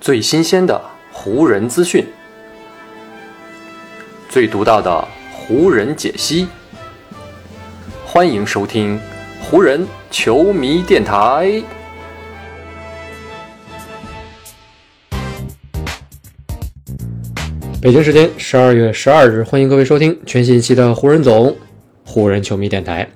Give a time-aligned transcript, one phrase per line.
[0.00, 2.06] 最新鲜的湖人资讯，
[4.28, 6.46] 最独到的湖人解析。
[8.04, 9.00] 欢迎收听
[9.42, 11.62] 湖人球迷电台。
[17.82, 21.56] 北京时间十二月十二日，欢迎各位收听全新一期的湖人总
[22.04, 23.08] 湖人球迷电台。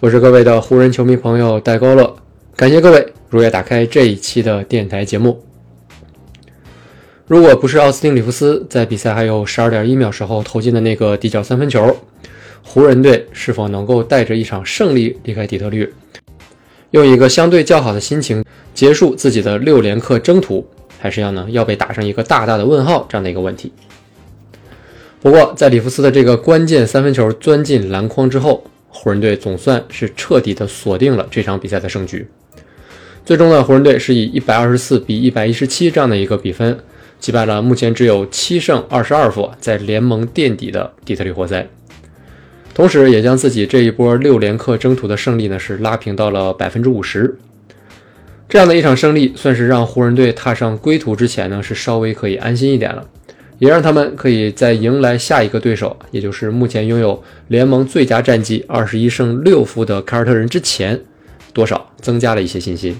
[0.00, 2.16] 我是各位的湖人球迷朋友戴高乐，
[2.54, 5.42] 感谢各位如约打开这一期的电台节目。
[7.28, 11.94] 如果不是奥斯汀·里弗斯在比赛还有十二点一秒时候投进的那个底角三分球，
[12.62, 15.92] 湖人队是否能够带着一场胜利离开底特律，
[16.92, 18.42] 用一个相对较好的心情
[18.72, 20.66] 结束自己的六连客征途，
[20.98, 23.70] 还是要呢要被打上一个大大的问号这样的一个问题？
[25.20, 32.26] 不过，在里弗斯的这个关键三分球钻进篮筐之后，湖人队总算是彻底的锁定了这场比赛的胜局。
[33.26, 36.78] 最终呢，湖人队是以一百二十四比一百一十七这样的一个比分。
[37.18, 41.68] 击败了目前只有七胜二十二负，在联盟垫底的底特律活塞，
[42.74, 47.36] 同时也将自己这一波六连客征途的胜利呢是拉平到了百分之五十。
[48.48, 53.06] 这样的一场胜利，算是让湖人队踏上归途之前呢是稍微可以安心一点了，
[53.58, 60.98] 也让他们可以在迎来下一个对手，也就是目前拥有联盟最佳战绩二十一胜六负的凯尔特人之前，
[61.52, 62.98] 多少增加了一些信心。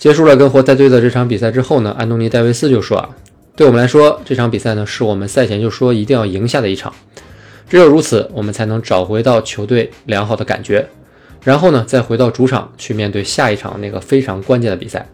[0.00, 3.10] 结束了跟活塞队的这场比赛之后呢，安东尼·戴维斯就说啊，
[3.54, 6.90] 对我们来说，这场比赛呢是我们赛前就说一定要赢下的一场，
[7.68, 10.88] 只有如此，我们才能找回到球队良好的感觉，
[11.44, 15.06] 然后呢再回到主场去面对下一场那个非常关键的比赛。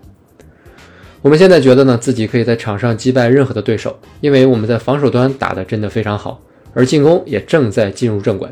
[1.21, 6.41] 我们现在觉得呢自己可以在场上击败任何的对手，因为我们在防守端打得真的非常好，
[6.75, 8.49] 而进攻也正在进入正轨，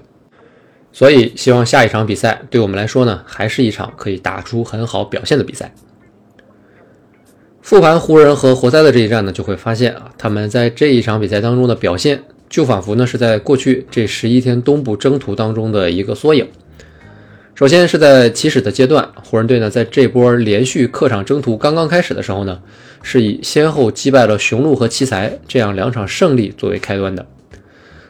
[0.92, 5.72] 所以希望下一场比赛对我们来说呢还是一场可以打出很好表现的比赛。
[7.64, 16.46] 复盘湖人和活塞的这一战呢，就会发现啊，他们在这一场比赛当中的表现，就仿佛呢是在过去这十一天东部征途当中的一个缩影。
[17.54, 22.60] 首先是在起始的阶段，湖人队呢在这波连续客场征途刚刚开始的时候呢，
[23.02, 27.24] 是以先后击败了雄鹿和奇才这样两场胜利作为开端的。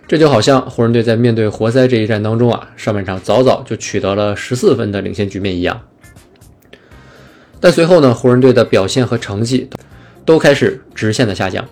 [0.08, 5.80] 这就好像湖人队在面对活塞这一战当中啊，上半场早早就取得了十四分的领先局面一样。
[7.64, 9.70] 但随后呢，湖人队的表现和成绩
[10.26, 11.64] 都开始直线的下降，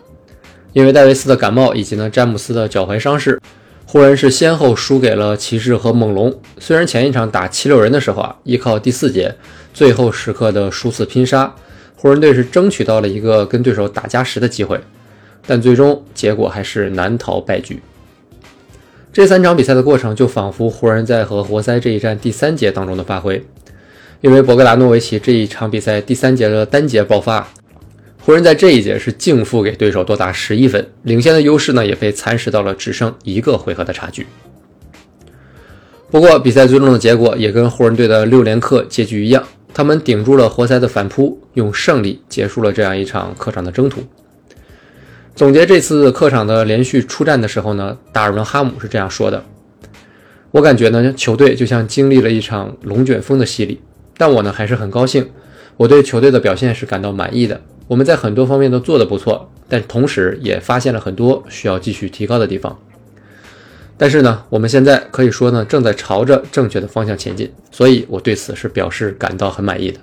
[0.72, 3.38] 因为戴维斯的感冒以及呢詹姆斯的脚踝伤势，
[3.84, 6.34] 湖人是先后输给了骑士和猛龙。
[6.58, 9.34] 虽然前一场打七六人的时候啊，依靠第四节
[9.74, 11.54] 最后时刻的数次拼杀，
[11.94, 14.80] 湖人队是争取到了一个跟对手打加时的机会，
[15.46, 17.82] 但最终结果还是难逃败局。
[19.12, 23.44] 这三场比赛的过程就仿佛湖人在和活塞这一战第三节当中的发挥。
[24.22, 27.46] 因为博格达诺维奇这一场比赛第三节的单节爆发，
[28.20, 34.24] 湖人在这一节是净负给对手多达十一分，领先的优势呢也被蚕食到了只剩一个回合的差距。
[36.08, 39.42] 不过比赛最终的结果也跟湖人队的六连客结局一样，
[39.74, 44.02] 他们顶住了活塞的反扑，用胜利结束了这样一场客场的征途。
[45.34, 49.44] 总结这次客场的连续出战的时候呢，达尔文哈姆是这样说的
[50.52, 53.80] ：“我感觉呢，球队就像经历了一场龙卷风的洗礼。”
[54.22, 55.28] 但我呢还是很高兴，
[55.76, 57.60] 我对球队的表现是感到满意的。
[57.88, 62.78] 我们在很多方面都做得不错，但同时也发现了很多需要继续提高的地方。
[63.98, 69.98] 但是呢，我们现在可以说呢正在朝着正确的方向前进，所以我对此是表示感到很满意的。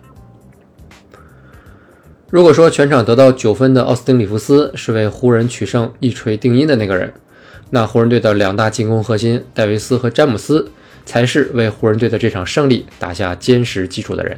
[2.30, 7.14] 如果说全场得到九分的奥斯汀·里弗斯是为湖人取胜一锤定音的那个人，
[7.70, 10.70] 那湖人队的两大进攻核心戴维斯和詹姆斯。
[11.10, 14.38] 才是为湖人队的这场胜利打下坚实基础的人。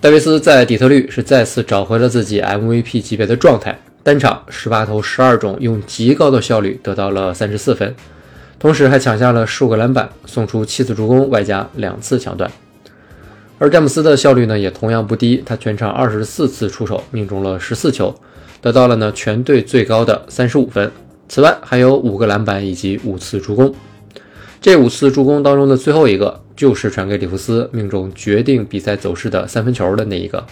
[0.00, 7.92] 戴维斯在底特律是再次找回了自己 MVP 级别的状态，单场十八投十二中，用极高的效率得到了三十四分，
[8.60, 12.48] 同时还抢下了数个篮板，送出七次助攻，外加两次抢断。
[13.58, 18.14] 而詹姆斯的效率呢也同样不低，他全场二十四次出手命中了十四球，
[18.60, 20.92] 得到了呢全队最高的三十五分，
[21.28, 23.74] 此外还有五个篮板以及五次助攻。
[24.60, 30.44] 这五次助攻当中的最后一个，就是传给里弗斯命中决定比赛走势的三分球的那一个。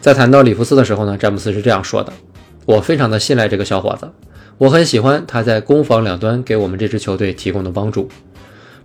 [0.00, 2.12] 在谈到里弗斯的时候呢，詹姆斯是这样说的
[2.66, 4.10] ：“我非常的信赖这个小伙子，
[4.56, 8.08] 我很喜欢他在攻防两端给我们这支球队提供的帮助。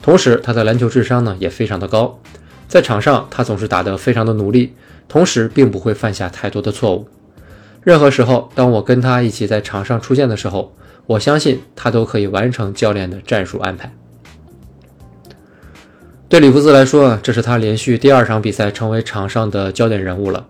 [0.02, 2.20] 同时，他的篮球智商呢也非常的高，
[2.68, 4.74] 在场上他总是打得非常的努力，
[5.08, 7.08] 同时并不会犯下太多的错误。
[7.82, 13.92] 任何时候，当我跟他一起在场上出现的时候。”我相信他都可以完成教练的战术安排。
[16.30, 20.48] 对里弗斯来说，这是他连续第二场比赛成为场上的焦点人物了。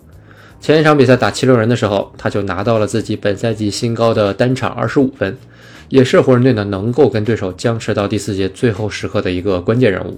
[0.62, 5.38] 前一场比赛打七六人的时候，他就拿到了自己本赛季新高的单场二十五分，
[5.90, 10.18] 也是湖人队呢能够跟对手僵持到第四节最后时刻的一个关键人物。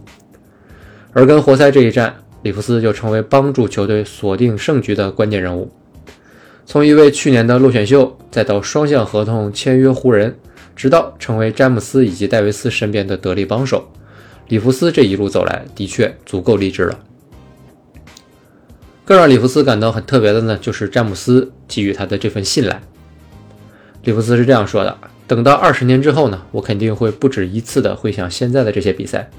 [1.13, 5.71] 而跟活塞这一战，里弗斯就成为帮助球队锁定胜局的关键人物。
[6.65, 10.35] 从一位去年的落选秀，再到双向合同签约湖人，
[10.75, 13.87] 直到成为詹姆斯以及戴维斯身边的得力帮手，
[14.47, 16.99] 里弗斯这一路走来的确足够励志了。
[19.05, 22.81] 更让里弗斯感到很特别的呢，就是詹姆斯给予他的这份信赖。
[24.03, 24.97] 里弗斯是这样说的
[25.27, 29.29] ：“等到二十年之后呢，我肯定会不止一次的回想现在的这些比赛，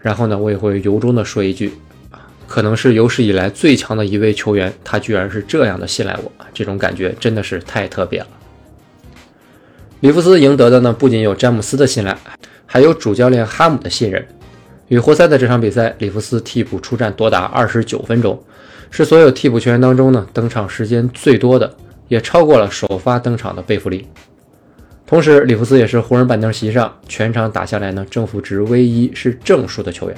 [0.00, 1.72] 然后呢，我也会由衷的说一句，
[2.46, 8.26] 可能是有史以来最强的一位球员，他居然是这样的信赖我，这种感觉真的是太特别了。”
[10.00, 12.16] 里弗斯赢得的呢，不仅有詹姆斯的信赖，
[12.66, 14.26] 还有主教练哈姆的信任。
[14.88, 18.38] 与活塞的这场比赛，里弗斯替补出战多达二十九分钟。
[18.90, 21.74] 是所有替补球员当中呢，登场时间最多的，
[22.08, 24.06] 也超过了首发登场的贝弗利。
[25.06, 30.16] 同时，里弗斯也是湖人板凳席上全场打下来呢正负值唯一是正数的球员。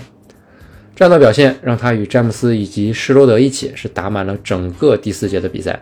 [0.96, 5.78] 这样的表现让他与詹姆斯以及施罗德一起是打满了整个第四节的比赛。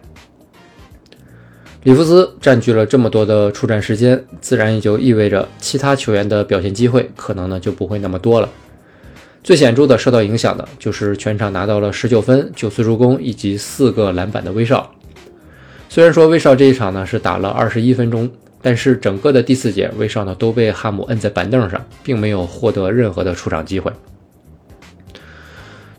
[1.85, 8.49] 里弗斯占据了这么多的出战时间，自然也就意味着其他球员的表现机会可能呢就不会那么多了。
[9.45, 14.91] 最显著的受到影响的就是全场拿到了十九分、九次助攻以及四个篮板的威少。
[15.89, 18.29] 虽然说威少这一场呢是打了二十一分钟，
[18.61, 23.93] 但是整个的第四节威少呢都被哈姆摁在板凳上，并没有获得任何的出场机会。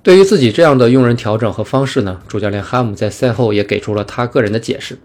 [0.05, 4.95] 对于自己这样的用人调整和方式呢，主教练哈姆在赛后也给出了他个人的解释。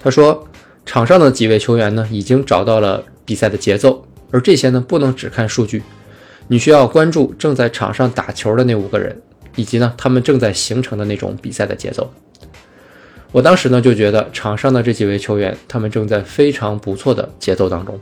[0.00, 0.48] 他说，
[0.84, 5.80] 场上的几位球员呢已经找到了比赛的节奏，而这些呢不能只看数据。
[6.48, 9.16] 你需要关注正在场上打球的那五个人，
[9.54, 12.12] 以及呢他们正在形成的那种比赛的节奏。
[13.30, 17.96] 我当时呢就觉得场上的这几位球员，他们正在非常不错的节奏当中。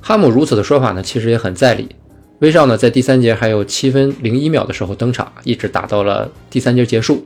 [0.00, 1.88] 哈姆如此的说法呢，其实也很在理。
[2.42, 7.24] 威少呢在第三节还有七分零一秒的时候登场，一直打到了第三节结束。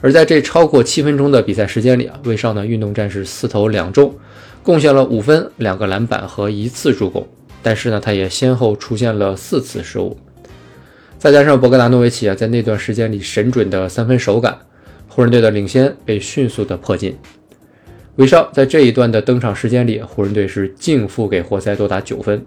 [0.00, 4.14] 而在这超过七分钟的比赛时间里啊，威少呢运动战士四投两中，
[4.62, 7.28] 贡献了五分、两个篮板和一次助攻。
[7.62, 10.16] 但是呢，他也先后出现了四次失误，
[11.18, 14.56] 再加上博格达诺维奇啊，在那段时间里神准的三分手感，
[15.06, 17.14] 湖人队的领先被迅速的迫近。
[18.14, 22.42] 威少在这一段的登场时间里，湖人队是净负给活塞多达九分。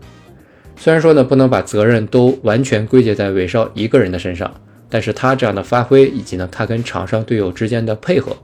[0.81, 4.49] 虽然说呢，不能把责任都完全归结在韦少一个人的身上，
[4.89, 8.37] 但是他这样的发挥，以及呢他跟场上队友之间的配合，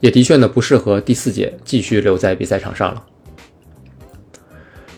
[0.00, 3.02] 也的确呢不适合第四节继续留在比赛场上了。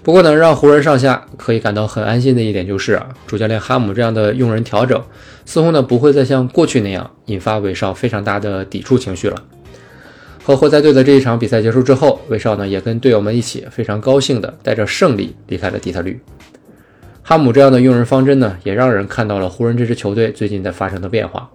[0.02, 5.00] 不过呢，让湖人上下可以感到很安心的一点就是啊，主教练哈姆这样的用人调整，
[5.44, 9.40] 似乎呢不会再像过去那样引发韦少非常大的抵触情绪了。
[10.42, 16.20] 和活塞队的这一场比赛结束之后，威少呢也跟队友们一起非常高兴的带着胜利离开了底特律。
[17.22, 21.48] 哈姆这样的用人方针呢，也让人看到了湖人这支球队最近在发生的变化。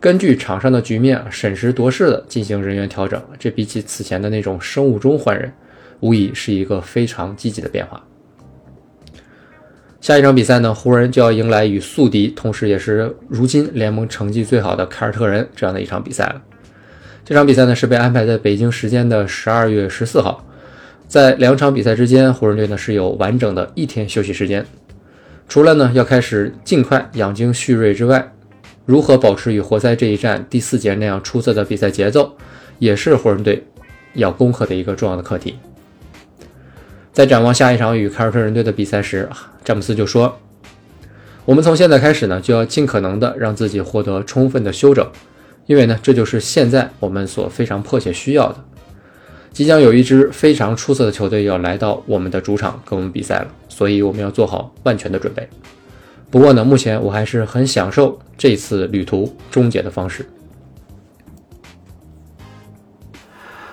[0.00, 5.52] 根据场上的局面审时度势的进行人员调整，这比起此前的那种生物钟换人。
[6.00, 8.02] 无疑是一个非常积极的变化。
[10.00, 16.42] 下一场比赛呢，湖人就要迎来与宿敌，同时也是如今联盟成绩最好的凯尔特人这样的一场比赛了。
[17.26, 20.46] 这场比赛呢是被安排在北京时间的十二月十四号，
[21.08, 24.64] 在两场比赛之间，湖人队呢是有完整的一天休息时间。
[25.48, 28.32] 除了呢要开始尽快养精蓄锐之外，
[28.84, 32.36] 如何保持与活塞这一战第四节那样出色的比赛节奏，
[32.78, 33.66] 也是湖人队
[34.14, 35.58] 要攻克的一个重要的课题。
[37.12, 39.28] 在展望下一场与凯尔特人队的比赛时，
[39.64, 40.38] 詹姆斯就说
[41.44, 45.04] ：“我们从现在开始呢，就要尽可能的让自己获得充分的休整，
[45.66, 48.56] 因为呢，这就是现在我们所非常迫切需要的。
[49.52, 55.48] 即将有一支非常出色的球队要来到我们的主场跟我们比赛了，所以我们要做好万全的准备。
[56.30, 60.28] 不过呢，目前我还是很享受这次旅途终结的方式。”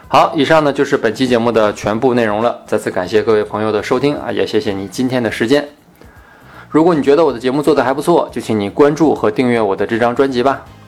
[0.08, 2.62] 好，以上呢就是本期节目的全部内容了。
[2.68, 5.68] 再次感谢各位朋友的收听啊，也谢谢你今天的时间。
[6.70, 10.64] 如果你觉得我的节目做得还不错，就请你关注和订阅我的这张专辑吧。